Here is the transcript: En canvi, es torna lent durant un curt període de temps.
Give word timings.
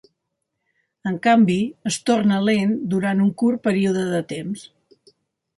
En 1.11 1.19
canvi, 1.27 1.57
es 1.91 1.99
torna 2.11 2.39
lent 2.47 2.73
durant 2.95 3.21
un 3.27 3.31
curt 3.43 3.63
període 3.69 4.11
de 4.15 4.27
temps. 4.37 4.69